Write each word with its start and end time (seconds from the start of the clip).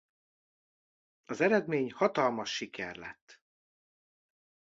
Az 1.25 1.41
eredmény 1.41 1.91
hatalmas 1.91 2.55
siker 2.55 2.95
lett. 2.95 3.41